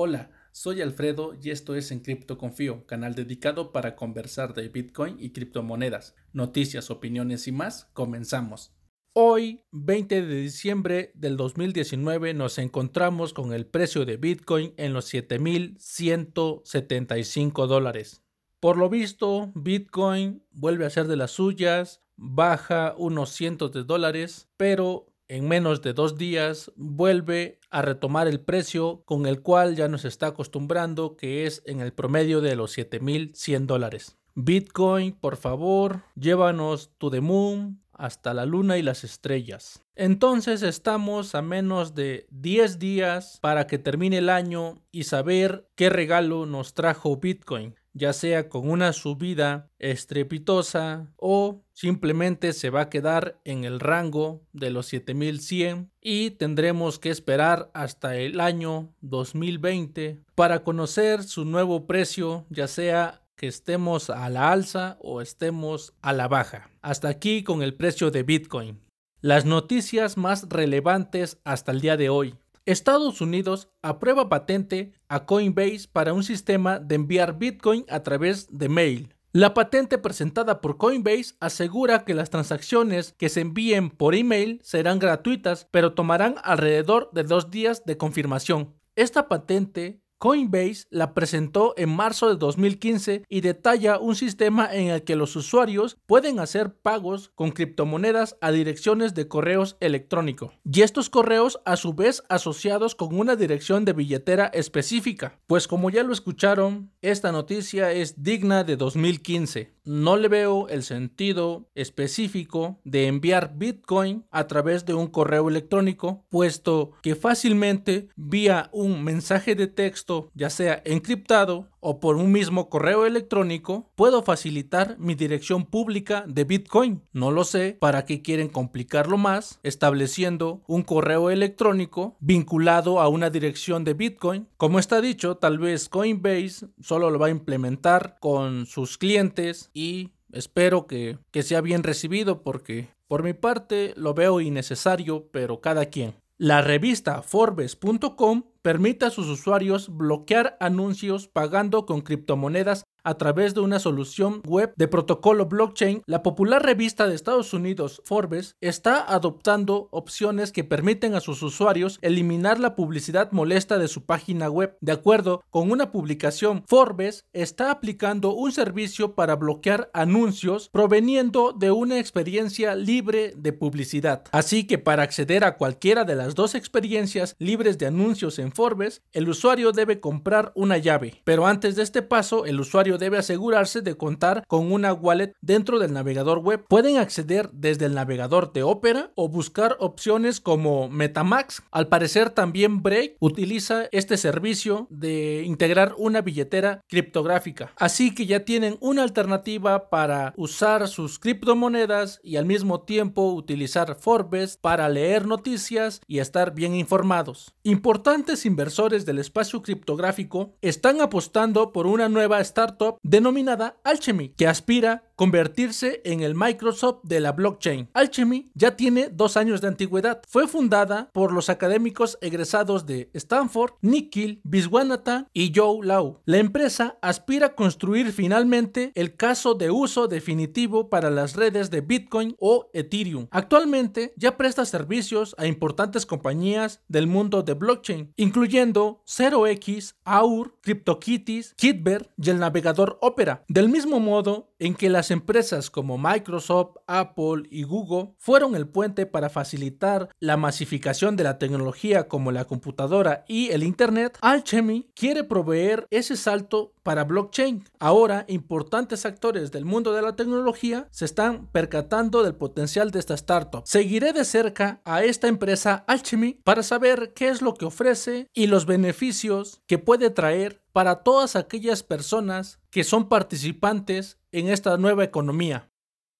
[0.00, 5.16] Hola, soy Alfredo y esto es En Cripto Confío, canal dedicado para conversar de Bitcoin
[5.18, 7.86] y criptomonedas, noticias, opiniones y más.
[7.94, 8.72] Comenzamos.
[9.12, 15.12] Hoy, 20 de diciembre del 2019, nos encontramos con el precio de Bitcoin en los
[15.12, 18.22] 7.175 dólares.
[18.60, 24.48] Por lo visto, Bitcoin vuelve a ser de las suyas, baja unos cientos de dólares,
[24.56, 29.88] pero en menos de dos días vuelve a retomar el precio con el cual ya
[29.88, 34.16] nos está acostumbrando, que es en el promedio de los 7100 dólares.
[34.34, 39.84] Bitcoin, por favor, llévanos to the moon, hasta la luna y las estrellas.
[39.96, 45.90] Entonces estamos a menos de 10 días para que termine el año y saber qué
[45.90, 52.88] regalo nos trajo Bitcoin ya sea con una subida estrepitosa o simplemente se va a
[52.88, 60.20] quedar en el rango de los 7100 y tendremos que esperar hasta el año 2020
[60.34, 66.12] para conocer su nuevo precio, ya sea que estemos a la alza o estemos a
[66.12, 66.70] la baja.
[66.82, 68.80] Hasta aquí con el precio de Bitcoin.
[69.20, 72.36] Las noticias más relevantes hasta el día de hoy.
[72.68, 78.68] Estados Unidos aprueba patente a Coinbase para un sistema de enviar Bitcoin a través de
[78.68, 79.14] mail.
[79.32, 84.98] La patente presentada por Coinbase asegura que las transacciones que se envíen por email serán
[84.98, 88.74] gratuitas, pero tomarán alrededor de dos días de confirmación.
[88.96, 95.04] Esta patente Coinbase la presentó en marzo de 2015 y detalla un sistema en el
[95.04, 101.08] que los usuarios pueden hacer pagos con criptomonedas a direcciones de correos electrónicos y estos
[101.08, 105.38] correos a su vez asociados con una dirección de billetera específica.
[105.46, 110.82] Pues como ya lo escucharon, esta noticia es digna de 2015 no le veo el
[110.82, 118.68] sentido específico de enviar Bitcoin a través de un correo electrónico, puesto que fácilmente vía
[118.72, 124.96] un mensaje de texto, ya sea encriptado o por un mismo correo electrónico, puedo facilitar
[124.98, 127.02] mi dirección pública de Bitcoin.
[127.12, 133.30] No lo sé para qué quieren complicarlo más, estableciendo un correo electrónico vinculado a una
[133.30, 134.48] dirección de Bitcoin.
[134.56, 140.10] Como está dicho, tal vez Coinbase solo lo va a implementar con sus clientes y
[140.32, 145.86] espero que, que sea bien recibido porque por mi parte lo veo innecesario, pero cada
[145.86, 146.14] quien.
[146.36, 153.60] La revista Forbes.com permite a sus usuarios bloquear anuncios pagando con criptomonedas a través de
[153.60, 159.88] una solución web de protocolo blockchain, la popular revista de Estados Unidos Forbes está adoptando
[159.90, 164.76] opciones que permiten a sus usuarios eliminar la publicidad molesta de su página web.
[164.80, 171.70] De acuerdo con una publicación, Forbes está aplicando un servicio para bloquear anuncios proveniendo de
[171.70, 174.24] una experiencia libre de publicidad.
[174.32, 179.02] Así que para acceder a cualquiera de las dos experiencias libres de anuncios en Forbes,
[179.12, 181.20] el usuario debe comprar una llave.
[181.24, 185.78] Pero antes de este paso, el usuario debe asegurarse de contar con una wallet dentro
[185.78, 186.64] del navegador web.
[186.68, 191.62] Pueden acceder desde el navegador de Opera o buscar opciones como Metamax.
[191.70, 197.72] Al parecer también Break utiliza este servicio de integrar una billetera criptográfica.
[197.76, 203.96] Así que ya tienen una alternativa para usar sus criptomonedas y al mismo tiempo utilizar
[203.96, 207.54] Forbes para leer noticias y estar bien informados.
[207.64, 215.07] Importantes inversores del espacio criptográfico están apostando por una nueva startup denominada Alchemy, que aspira
[215.18, 217.90] convertirse en el Microsoft de la blockchain.
[217.92, 220.22] Alchemy ya tiene dos años de antigüedad.
[220.28, 226.20] Fue fundada por los académicos egresados de Stanford, Nikhil Viswanathan y Joe Lau.
[226.24, 231.80] La empresa aspira a construir finalmente el caso de uso definitivo para las redes de
[231.80, 233.26] Bitcoin o Ethereum.
[233.32, 241.54] Actualmente ya presta servicios a importantes compañías del mundo de blockchain, incluyendo 0x, Aur, CryptoKitties,
[241.54, 247.44] Kitber y el navegador Opera, del mismo modo en que las empresas como Microsoft, Apple
[247.50, 253.24] y Google fueron el puente para facilitar la masificación de la tecnología como la computadora
[253.28, 257.64] y el Internet, Alchemy quiere proveer ese salto para blockchain.
[257.78, 263.14] Ahora, importantes actores del mundo de la tecnología se están percatando del potencial de esta
[263.14, 263.62] startup.
[263.66, 268.46] Seguiré de cerca a esta empresa Alchemy para saber qué es lo que ofrece y
[268.46, 275.02] los beneficios que puede traer para todas aquellas personas que son participantes en esta nueva
[275.02, 275.68] economía.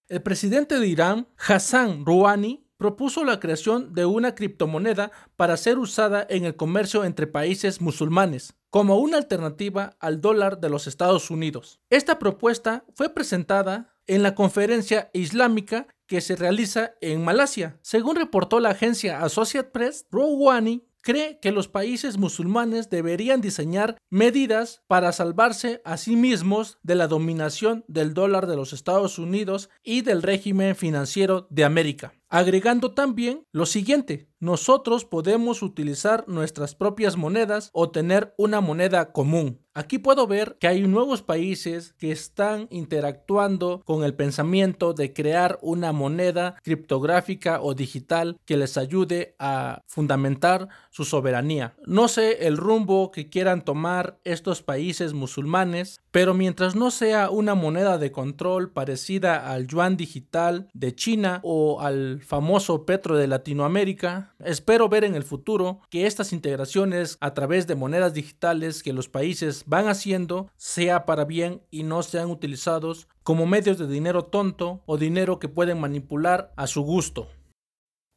[0.08, 6.26] El presidente de Irán, Hassan Rouhani, propuso la creación de una criptomoneda para ser usada
[6.28, 11.78] en el comercio entre países musulmanes, como una alternativa al dólar de los Estados Unidos.
[11.90, 17.78] Esta propuesta fue presentada en la conferencia islámica que se realiza en Malasia.
[17.82, 24.82] Según reportó la agencia Associated Press, Rouhani cree que los países musulmanes deberían diseñar medidas
[24.86, 30.02] para salvarse a sí mismos de la dominación del dólar de los Estados Unidos y
[30.02, 32.14] del régimen financiero de América.
[32.28, 39.60] Agregando también lo siguiente, nosotros podemos utilizar nuestras propias monedas o tener una moneda común.
[39.78, 45.60] Aquí puedo ver que hay nuevos países que están interactuando con el pensamiento de crear
[45.62, 51.76] una moneda criptográfica o digital que les ayude a fundamentar su soberanía.
[51.86, 57.54] No sé el rumbo que quieran tomar estos países musulmanes, pero mientras no sea una
[57.54, 64.27] moneda de control parecida al yuan digital de China o al famoso petro de Latinoamérica,
[64.44, 69.08] espero ver en el futuro que estas integraciones a través de monedas digitales que los
[69.08, 74.82] países van haciendo sea para bien y no sean utilizados como medios de dinero tonto
[74.86, 77.28] o dinero que pueden manipular a su gusto.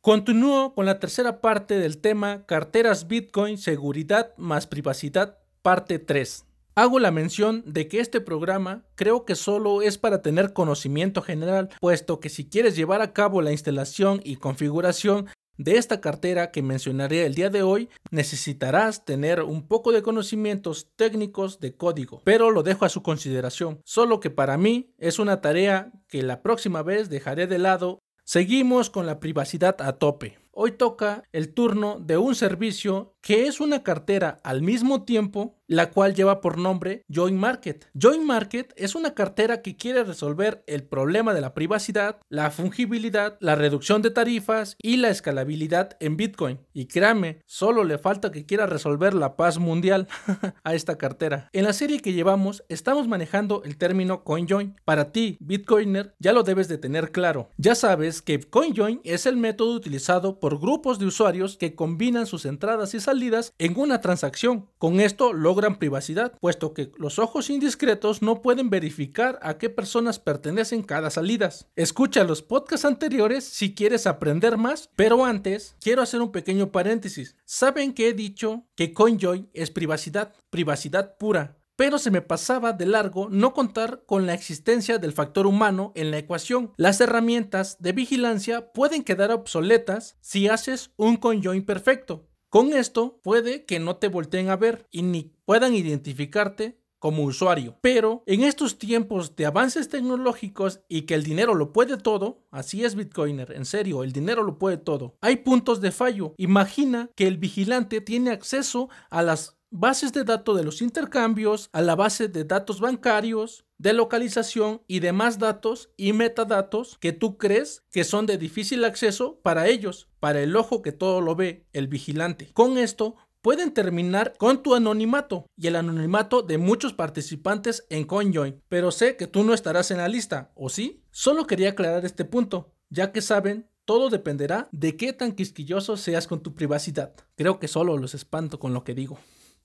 [0.01, 6.45] Continúo con la tercera parte del tema carteras Bitcoin, seguridad más privacidad, parte 3.
[6.73, 11.69] Hago la mención de que este programa creo que solo es para tener conocimiento general,
[11.79, 15.27] puesto que si quieres llevar a cabo la instalación y configuración
[15.63, 20.89] de esta cartera que mencionaré el día de hoy, necesitarás tener un poco de conocimientos
[20.95, 25.39] técnicos de código, pero lo dejo a su consideración, solo que para mí es una
[25.39, 27.99] tarea que la próxima vez dejaré de lado.
[28.23, 30.39] Seguimos con la privacidad a tope.
[30.51, 35.89] Hoy toca el turno de un servicio que es una cartera al mismo tiempo la
[35.89, 37.87] cual lleva por nombre Join Market.
[37.99, 43.37] Join Market es una cartera que quiere resolver el problema de la privacidad, la fungibilidad,
[43.39, 46.59] la reducción de tarifas y la escalabilidad en Bitcoin.
[46.73, 50.09] Y créame, solo le falta que quiera resolver la paz mundial
[50.65, 51.47] a esta cartera.
[51.53, 54.75] En la serie que llevamos estamos manejando el término CoinJoin.
[54.83, 57.49] Para ti, Bitcoiner, ya lo debes de tener claro.
[57.55, 62.45] Ya sabes que CoinJoin es el método utilizado por grupos de usuarios que combinan sus
[62.45, 64.67] entradas y salidas en una transacción.
[64.77, 65.31] Con esto
[65.79, 71.67] privacidad, puesto que los ojos indiscretos no pueden verificar a qué personas pertenecen cada salidas.
[71.75, 77.35] Escucha los podcasts anteriores si quieres aprender más, pero antes quiero hacer un pequeño paréntesis.
[77.45, 82.85] Saben que he dicho que CoinJoy es privacidad, privacidad pura, pero se me pasaba de
[82.85, 86.73] largo no contar con la existencia del factor humano en la ecuación.
[86.77, 92.27] Las herramientas de vigilancia pueden quedar obsoletas si haces un conjoin perfecto.
[92.51, 97.77] Con esto puede que no te volteen a ver y ni puedan identificarte como usuario.
[97.79, 102.83] Pero en estos tiempos de avances tecnológicos y que el dinero lo puede todo, así
[102.83, 105.15] es Bitcoiner, en serio, el dinero lo puede todo.
[105.21, 106.35] Hay puntos de fallo.
[106.35, 111.81] Imagina que el vigilante tiene acceso a las bases de datos de los intercambios, a
[111.81, 117.83] la base de datos bancarios, de localización y demás datos y metadatos que tú crees
[117.91, 121.87] que son de difícil acceso para ellos, para el ojo que todo lo ve, el
[121.87, 122.51] vigilante.
[122.53, 128.61] Con esto pueden terminar con tu anonimato y el anonimato de muchos participantes en CoinJoin,
[128.69, 131.03] pero sé que tú no estarás en la lista, ¿o sí?
[131.09, 136.27] Solo quería aclarar este punto, ya que saben todo dependerá de qué tan quisquilloso seas
[136.27, 137.15] con tu privacidad.
[137.35, 139.17] Creo que solo los espanto con lo que digo.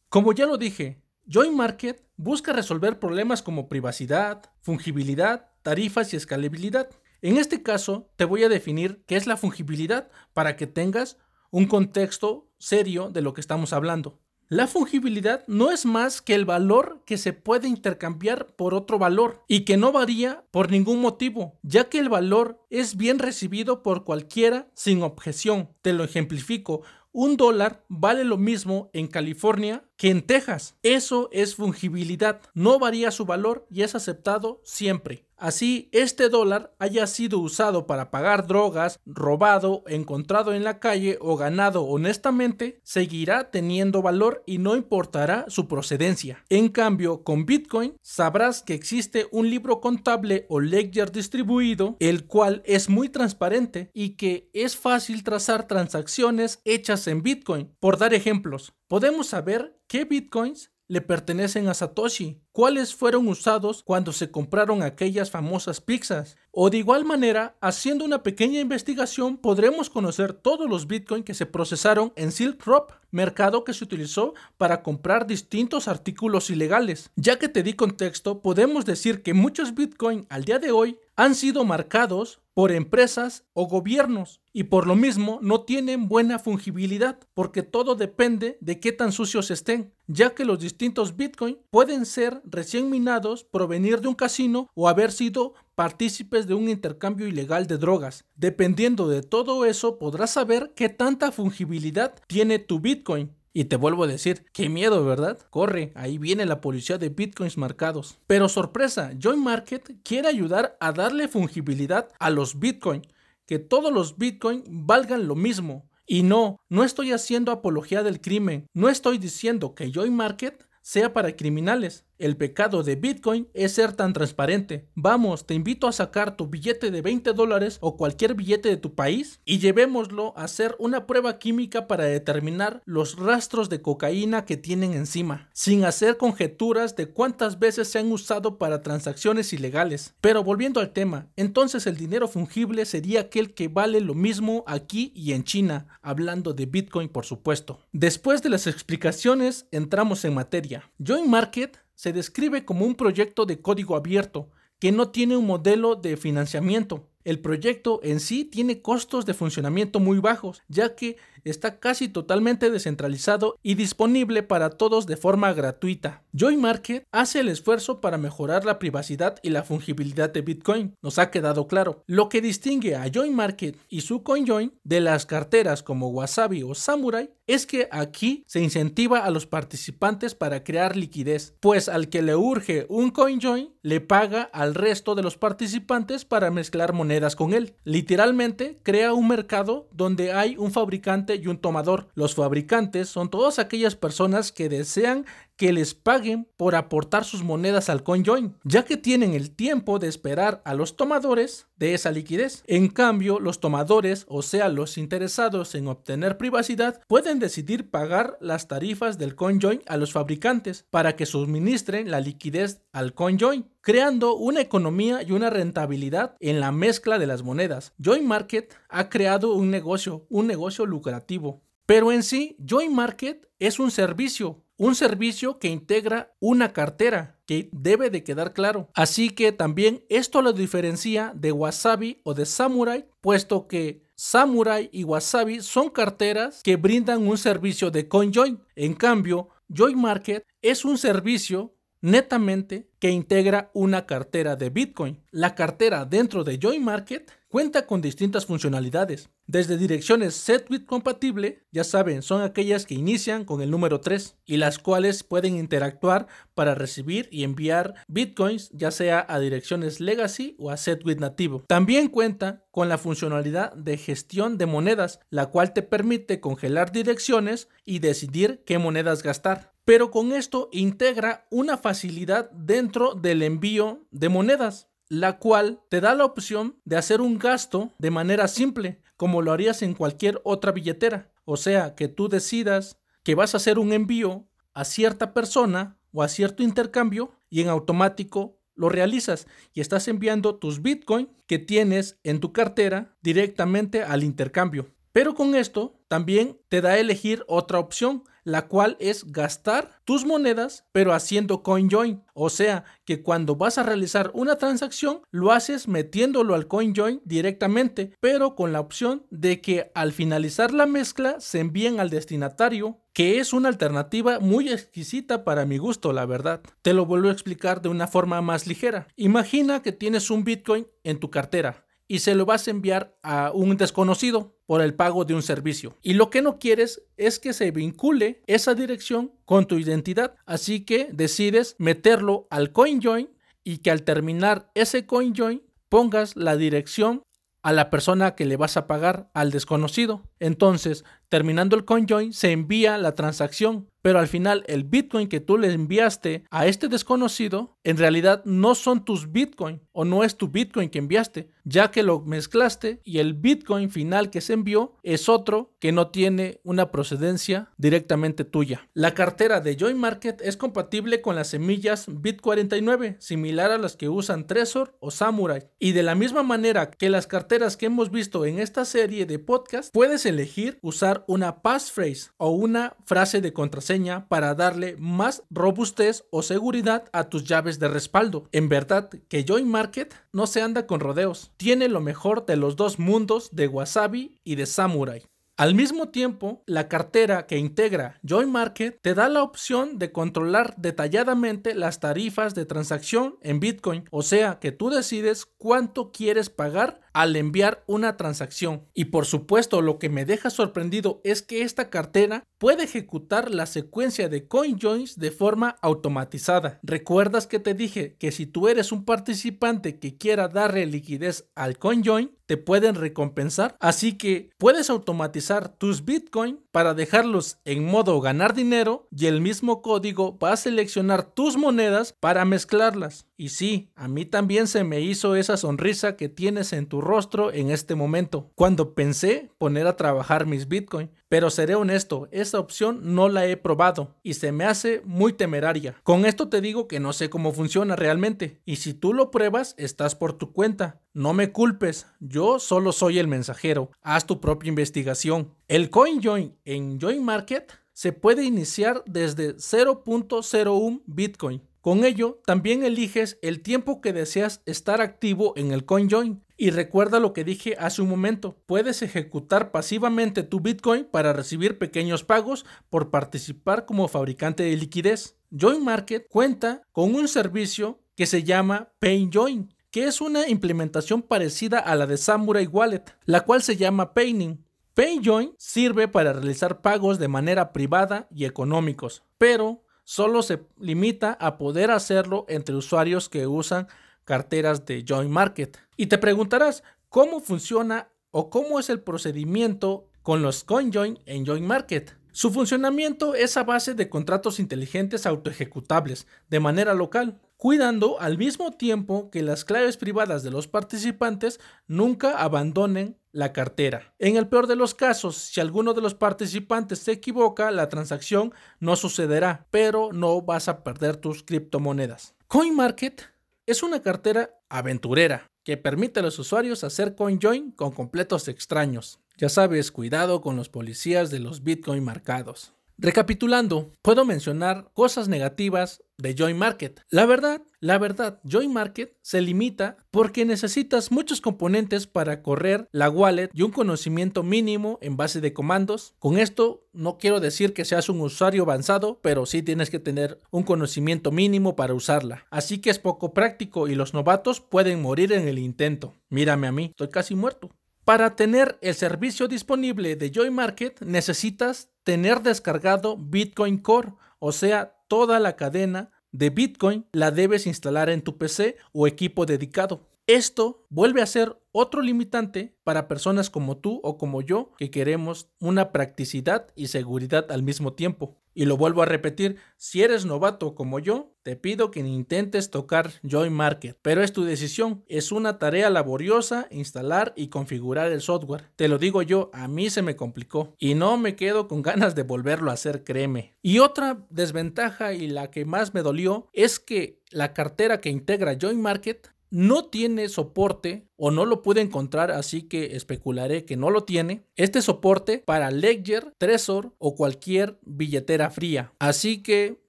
[0.09, 6.89] Como ya lo dije, Join Market busca resolver problemas como privacidad, fungibilidad, tarifas y escalabilidad.
[7.21, 11.19] En este caso, te voy a definir qué es la fungibilidad para que tengas
[11.51, 14.21] un contexto serio de lo que estamos hablando.
[14.49, 19.43] La fungibilidad no es más que el valor que se puede intercambiar por otro valor
[19.49, 24.05] y que no varía por ningún motivo, ya que el valor es bien recibido por
[24.05, 25.71] cualquiera sin objeción.
[25.83, 26.83] Te lo ejemplifico
[27.19, 30.77] un dólar vale lo mismo en California que en Texas.
[30.83, 32.41] Eso es fungibilidad.
[32.55, 35.27] No varía su valor y es aceptado siempre.
[35.37, 41.37] Así, este dólar haya sido usado para pagar drogas, robado, encontrado en la calle o
[41.37, 46.43] ganado honestamente, seguirá teniendo valor y no importará su procedencia.
[46.49, 52.63] En cambio, con Bitcoin sabrás que existe un libro contable o ledger distribuido, el cual
[52.65, 57.75] es muy transparente y que es fácil trazar transacciones hechas en Bitcoin.
[57.79, 64.13] Por dar ejemplos, podemos saber qué Bitcoins le pertenecen a Satoshi, cuáles fueron usados cuando
[64.13, 66.37] se compraron aquellas famosas pizzas.
[66.59, 71.45] O de igual manera, haciendo una pequeña investigación, podremos conocer todos los Bitcoin que se
[71.45, 72.65] procesaron en Silk
[73.11, 77.11] mercado que se utilizó para comprar distintos artículos ilegales.
[77.15, 81.35] Ya que te di contexto, podemos decir que muchos Bitcoin al día de hoy han
[81.35, 87.63] sido marcados por empresas o gobiernos y por lo mismo no tienen buena fungibilidad porque
[87.63, 92.89] todo depende de qué tan sucios estén, ya que los distintos Bitcoin pueden ser recién
[92.89, 98.25] minados, provenir de un casino o haber sido partícipes de un intercambio ilegal de drogas.
[98.35, 103.37] Dependiendo de todo eso, podrás saber qué tanta fungibilidad tiene tu Bitcoin.
[103.53, 105.39] Y te vuelvo a decir, qué miedo, ¿verdad?
[105.49, 108.19] Corre, ahí viene la policía de bitcoins marcados.
[108.27, 113.09] Pero sorpresa, Join Market quiere ayudar a darle fungibilidad a los bitcoins,
[113.47, 115.89] que todos los bitcoins valgan lo mismo.
[116.07, 121.13] Y no, no estoy haciendo apología del crimen, no estoy diciendo que Join Market sea
[121.13, 122.05] para criminales.
[122.19, 124.89] El pecado de Bitcoin es ser tan transparente.
[124.95, 128.95] Vamos, te invito a sacar tu billete de 20 dólares o cualquier billete de tu
[128.95, 134.57] país y llevémoslo a hacer una prueba química para determinar los rastros de cocaína que
[134.57, 140.15] tienen encima, sin hacer conjeturas de cuántas veces se han usado para transacciones ilegales.
[140.23, 145.13] Pero volviendo al tema, entonces el dinero fungible sería aquel que vale lo mismo aquí
[145.15, 147.81] y en China, hablando de Bitcoin por supuesto.
[147.93, 150.91] Después de las explicaciones, entramos en materia.
[150.99, 155.97] Join Market se describe como un proyecto de código abierto que no tiene un modelo
[155.97, 157.09] de financiamiento.
[157.25, 161.17] El proyecto en sí tiene costos de funcionamiento muy bajos, ya que
[161.51, 166.23] está casi totalmente descentralizado y disponible para todos de forma gratuita.
[166.33, 171.19] Joy Market hace el esfuerzo para mejorar la privacidad y la fungibilidad de Bitcoin, nos
[171.19, 172.03] ha quedado claro.
[172.07, 176.75] Lo que distingue a Joy Market y su CoinJoin de las carteras como Wasabi o
[176.75, 182.23] Samurai es que aquí se incentiva a los participantes para crear liquidez, pues al que
[182.23, 187.53] le urge un CoinJoin le paga al resto de los participantes para mezclar monedas con
[187.53, 187.77] él.
[187.85, 192.09] Literalmente crea un mercado donde hay un fabricante y un tomador.
[192.15, 195.27] Los fabricantes son todas aquellas personas que desean
[195.57, 200.09] que les paguen por aportar sus monedas al CoinJoin, ya que tienen el tiempo de
[200.09, 202.63] esperar a los tomadores de esa liquidez.
[202.67, 208.69] En cambio, los tomadores, o sea, los interesados en obtener privacidad, pueden decidir pagar las
[208.69, 214.61] tarifas del CoinJoin a los fabricantes para que suministren la liquidez al CoinJoin, creando una
[214.61, 217.93] economía y una rentabilidad en la mezcla de las monedas.
[218.03, 221.63] Join Market ha creado un negocio, un negocio lucrativo.
[221.87, 227.69] Pero en sí, Join Market es un servicio un servicio que integra una cartera, que
[227.73, 228.91] debe de quedar claro.
[228.95, 235.05] Así que también esto lo diferencia de Wasabi o de Samurai, puesto que Samurai y
[235.05, 238.61] Wasabi son carteras que brindan un servicio de CoinJoin.
[238.75, 245.23] En cambio, Joy Market es un servicio netamente que integra una cartera de Bitcoin.
[245.31, 251.85] La cartera dentro de Joy Market cuenta con distintas funcionalidades, desde direcciones SetWit compatible, ya
[251.85, 256.75] saben, son aquellas que inician con el número 3 y las cuales pueden interactuar para
[256.75, 261.65] recibir y enviar bitcoins, ya sea a direcciones legacy o a SetWit nativo.
[261.69, 267.69] También cuenta con la funcionalidad de gestión de monedas, la cual te permite congelar direcciones
[267.85, 269.73] y decidir qué monedas gastar.
[269.85, 276.15] Pero con esto integra una facilidad dentro del envío de monedas la cual te da
[276.15, 280.73] la opción de hacer un gasto de manera simple, como lo harías en cualquier otra
[280.73, 281.31] billetera.
[281.45, 286.23] O sea, que tú decidas que vas a hacer un envío a cierta persona o
[286.23, 292.19] a cierto intercambio y en automático lo realizas y estás enviando tus bitcoins que tienes
[292.25, 294.91] en tu cartera directamente al intercambio.
[295.17, 300.27] Pero con esto también te da a elegir otra opción, la cual es gastar tus
[300.27, 302.23] monedas pero haciendo CoinJoin.
[302.35, 308.13] O sea que cuando vas a realizar una transacción lo haces metiéndolo al CoinJoin directamente,
[308.21, 313.39] pero con la opción de que al finalizar la mezcla se envíen al destinatario que
[313.39, 316.61] es una alternativa muy exquisita para mi gusto, la verdad.
[316.83, 319.09] Te lo vuelvo a explicar de una forma más ligera.
[319.17, 323.51] Imagina que tienes un Bitcoin en tu cartera y se lo vas a enviar a
[323.53, 325.97] un desconocido por el pago de un servicio.
[326.03, 330.35] Y lo que no quieres es que se vincule esa dirección con tu identidad.
[330.45, 333.31] Así que decides meterlo al CoinJoin
[333.65, 337.23] y que al terminar ese CoinJoin pongas la dirección
[337.63, 340.23] a la persona que le vas a pagar al desconocido.
[340.39, 345.59] Entonces, terminando el CoinJoin, se envía la transacción pero al final el Bitcoin que tú
[345.59, 350.47] le enviaste a este desconocido en realidad no son tus Bitcoin o no es tu
[350.47, 355.29] Bitcoin que enviaste, ya que lo mezclaste y el Bitcoin final que se envió es
[355.29, 358.89] otro que no tiene una procedencia directamente tuya.
[358.95, 364.09] La cartera de Joy Market es compatible con las semillas Bit49, similar a las que
[364.09, 365.67] usan Trezor o Samurai.
[365.81, 369.41] Y de la misma manera que las carteras que hemos visto en esta serie de
[369.41, 376.25] podcast, puedes elegir usar una passphrase o una frase de contraseña para darle más robustez
[376.31, 378.49] o seguridad a tus llaves de respaldo.
[378.53, 382.77] En verdad que Join Market no se anda con rodeos, tiene lo mejor de los
[382.77, 385.27] dos mundos de Wasabi y de Samurai.
[385.59, 390.75] Al mismo tiempo, la cartera que integra Join Market te da la opción de controlar
[390.77, 397.01] detalladamente las tarifas de transacción en Bitcoin, o sea que tú decides cuánto quieres pagar
[397.17, 398.83] al enviar una transacción.
[398.93, 403.65] Y por supuesto, lo que me deja sorprendido es que esta cartera puede ejecutar la
[403.65, 406.79] secuencia de CoinJoins de forma automatizada.
[406.83, 411.79] ¿Recuerdas que te dije que si tú eres un participante que quiera darle liquidez al
[411.79, 413.77] CoinJoin, te pueden recompensar.
[413.81, 419.81] Así que puedes automatizar tus Bitcoin para dejarlos en modo ganar dinero y el mismo
[419.81, 423.27] código va a seleccionar tus monedas para mezclarlas.
[423.39, 427.51] Y sí, a mí también se me hizo esa sonrisa que tienes en tu rostro
[427.51, 431.11] en este momento, cuando pensé poner a trabajar mis Bitcoin.
[431.29, 435.97] Pero seré honesto, esa opción no la he probado y se me hace muy temeraria.
[436.05, 439.75] Con esto te digo que no sé cómo funciona realmente y si tú lo pruebas
[439.77, 441.01] estás por tu cuenta.
[441.17, 443.91] No me culpes, yo solo soy el mensajero.
[444.03, 445.55] Haz tu propia investigación.
[445.67, 451.63] El CoinJoin en Join Market se puede iniciar desde 0.01 Bitcoin.
[451.81, 456.45] Con ello, también eliges el tiempo que deseas estar activo en el CoinJoin.
[456.59, 461.79] Y recuerda lo que dije hace un momento, puedes ejecutar pasivamente tu Bitcoin para recibir
[461.79, 465.39] pequeños pagos por participar como fabricante de liquidez.
[465.51, 471.79] Join Market cuenta con un servicio que se llama PayJoin, que es una implementación parecida
[471.79, 474.63] a la de Samurai Wallet, la cual se llama Payning.
[474.93, 481.57] PayJoin sirve para realizar pagos de manera privada y económicos, pero solo se limita a
[481.57, 483.89] poder hacerlo entre usuarios que usan
[484.25, 485.79] carteras de Join Market.
[485.97, 491.67] Y te preguntarás, ¿cómo funciona o cómo es el procedimiento con los CoinJoin en Join
[491.67, 492.15] Market?
[492.33, 498.73] Su funcionamiento es a base de contratos inteligentes autoejecutables de manera local, cuidando al mismo
[498.73, 504.15] tiempo que las claves privadas de los participantes nunca abandonen la cartera.
[504.19, 508.53] En el peor de los casos, si alguno de los participantes se equivoca, la transacción
[508.81, 512.35] no sucederá, pero no vas a perder tus criptomonedas.
[512.49, 513.23] CoinMarket
[513.67, 519.19] es una cartera aventurera que permite a los usuarios hacer CoinJoin con completos extraños.
[519.37, 522.76] Ya sabes, cuidado con los policías de los Bitcoin marcados.
[522.99, 527.03] Recapitulando, puedo mencionar cosas negativas de Join Market.
[527.11, 533.11] La verdad, la verdad, Join Market se limita porque necesitas muchos componentes para correr la
[533.11, 536.15] wallet y un conocimiento mínimo en base de comandos.
[536.19, 540.41] Con esto no quiero decir que seas un usuario avanzado, pero sí tienes que tener
[540.51, 542.47] un conocimiento mínimo para usarla.
[542.51, 546.15] Así que es poco práctico y los novatos pueden morir en el intento.
[546.31, 547.69] Mírame a mí, estoy casi muerto.
[548.07, 554.97] Para tener el servicio disponible de Joy Market necesitas tener descargado Bitcoin Core, o sea,
[555.09, 560.07] toda la cadena de Bitcoin la debes instalar en tu PC o equipo dedicado.
[560.29, 565.51] Esto vuelve a ser otro limitante para personas como tú o como yo que queremos
[565.59, 568.37] una practicidad y seguridad al mismo tiempo.
[568.55, 573.13] Y lo vuelvo a repetir, si eres novato como yo, te pido que intentes tocar
[573.23, 575.05] Join Market, pero es tu decisión.
[575.07, 578.65] Es una tarea laboriosa instalar y configurar el software.
[578.75, 582.17] Te lo digo yo, a mí se me complicó y no me quedo con ganas
[582.17, 583.55] de volverlo a hacer, créeme.
[583.63, 588.59] Y otra desventaja y la que más me dolió es que la cartera que integra
[588.61, 593.91] Join Market no tiene soporte o no lo pude encontrar, así que especularé que no
[593.91, 594.45] lo tiene.
[594.57, 598.93] Este soporte para Ledger, Trezor o cualquier billetera fría.
[598.99, 599.81] Así que,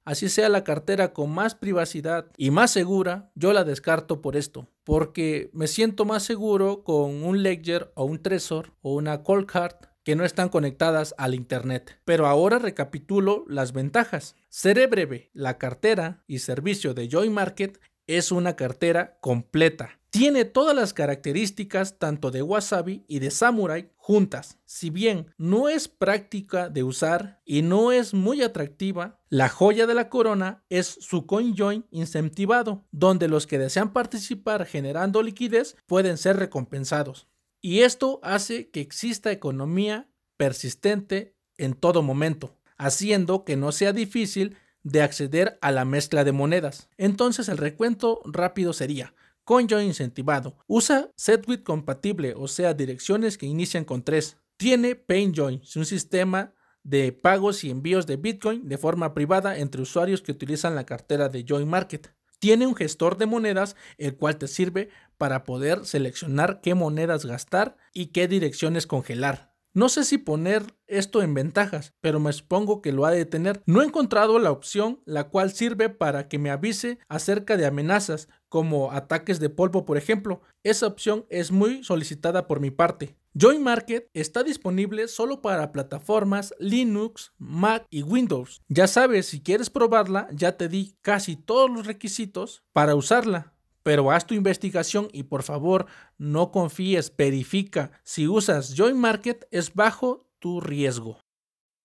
[0.05, 4.67] así sea la cartera con más privacidad y más segura, yo la descarto por esto.
[4.83, 9.75] Porque me siento más seguro con un Ledger o un Trezor o una Cold Card
[10.07, 11.99] que no están conectadas al Internet.
[12.05, 14.37] Pero ahora recapitulo las ventajas.
[14.47, 19.99] Seré breve, la cartera y servicio de Joy Market es una cartera completa.
[20.09, 24.57] Tiene todas las características tanto de Wasabi y de Samurai juntas.
[24.65, 29.93] Si bien no es práctica de usar y no es muy atractiva, la joya de
[29.93, 36.37] la corona es su CoinJoin incentivado, donde los que desean participar generando liquidez pueden ser
[36.37, 37.27] recompensados.
[37.59, 44.55] Y esto hace que exista economía persistente en todo momento, haciendo que no sea difícil
[44.87, 46.89] de acceder a la mezcla de monedas.
[46.97, 50.57] Entonces el recuento rápido sería CoinJoin incentivado.
[50.67, 54.37] Usa SetWith compatible, o sea, direcciones que inician con 3.
[54.57, 60.21] Tiene PainJoin, un sistema de pagos y envíos de Bitcoin de forma privada entre usuarios
[60.21, 62.13] que utilizan la cartera de Join Market.
[62.39, 67.77] Tiene un gestor de monedas el cual te sirve para poder seleccionar qué monedas gastar
[67.93, 69.46] y qué direcciones congelar.
[69.77, 73.61] No sé si poner esto en ventajas, pero me supongo que lo ha de tener.
[73.67, 78.27] No he encontrado la opción la cual sirve para que me avise acerca de amenazas
[78.49, 80.41] como ataques de polvo, por ejemplo.
[80.63, 83.17] Esa opción es muy solicitada por mi parte.
[83.39, 88.63] Join Market está disponible solo para plataformas Linux, Mac y Windows.
[88.69, 93.53] Ya sabes, si quieres probarla, ya te di casi todos los requisitos para usarla.
[93.87, 95.85] Pero haz tu investigación y por favor
[96.17, 97.91] no confíes, verifica.
[98.03, 101.21] Si usas Join Market es bajo tu riesgo.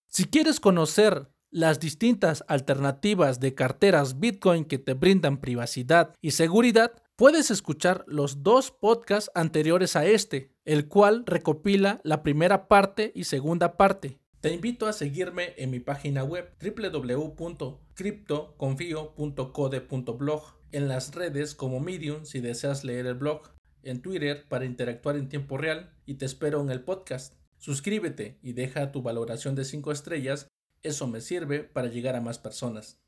[0.08, 6.90] Si quieres conocer las distintas alternativas de carteras Bitcoin que te brindan privacidad y seguridad,
[7.14, 13.22] puedes escuchar los dos podcasts anteriores a este, el cual recopila la primera parte y
[13.22, 14.18] segunda parte.
[14.40, 16.52] Te invito a seguirme en mi página web
[17.98, 23.42] www.cryptoconfio.code.blog, en las redes como Medium si deseas leer el blog,
[23.82, 27.34] en Twitter para interactuar en tiempo real y te espero en el podcast.
[27.58, 30.48] Suscríbete y deja tu valoración de 5 estrellas
[30.82, 33.01] eso me sirve para llegar a más personas.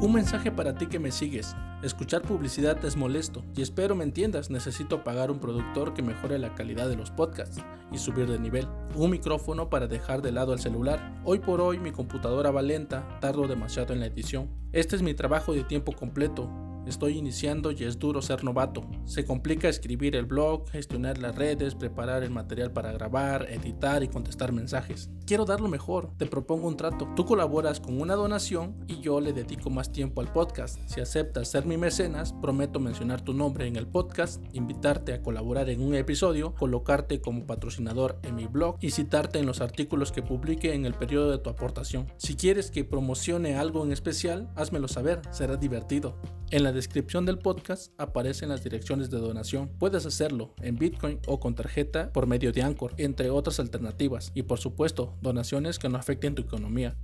[0.00, 1.56] Un mensaje para ti que me sigues.
[1.82, 4.48] Escuchar publicidad es molesto y espero me entiendas.
[4.48, 8.68] Necesito pagar un productor que mejore la calidad de los podcasts y subir de nivel.
[8.94, 11.20] Un micrófono para dejar de lado el celular.
[11.24, 14.48] Hoy por hoy mi computadora va lenta, tardo demasiado en la edición.
[14.70, 16.48] Este es mi trabajo de tiempo completo
[16.88, 18.88] Estoy iniciando y es duro ser novato.
[19.04, 24.08] Se complica escribir el blog, gestionar las redes, preparar el material para grabar, editar y
[24.08, 25.10] contestar mensajes.
[25.26, 27.06] Quiero dar lo mejor, te propongo un trato.
[27.14, 30.78] Tú colaboras con una donación y yo le dedico más tiempo al podcast.
[30.86, 35.68] Si aceptas ser mi mecenas, prometo mencionar tu nombre en el podcast, invitarte a colaborar
[35.68, 40.22] en un episodio, colocarte como patrocinador en mi blog y citarte en los artículos que
[40.22, 42.06] publique en el periodo de tu aportación.
[42.16, 46.16] Si quieres que promocione algo en especial, házmelo saber, será divertido.
[46.50, 49.68] En la descripción del podcast aparecen las direcciones de donación.
[49.80, 54.30] Puedes hacerlo en Bitcoin o con tarjeta por medio de Anchor, entre otras alternativas.
[54.32, 56.96] Y por supuesto, donaciones que no afecten tu economía.